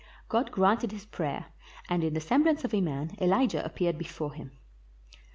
God 0.29 0.51
granted 0.51 0.91
his 0.91 1.05
prayer, 1.05 1.45
and 1.87 2.03
in 2.03 2.15
the 2.15 2.19
semblance 2.19 2.63
of 2.65 2.73
a 2.73 2.81
man 2.81 3.15
Elijah 3.19 3.63
appeared 3.63 3.99
before 3.99 4.33
him. 4.33 4.49